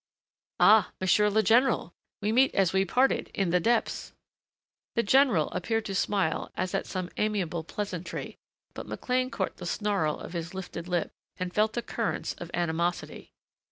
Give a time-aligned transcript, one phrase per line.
[0.59, 1.93] "Ah, monsieur le general!
[2.23, 4.13] We meet as we parted in the depths!"
[4.95, 8.39] The general appeared to smile as at some amiable pleasantry,
[8.73, 13.31] but McLean caught the snarl of his lifted lip, and felt the currents of animosity.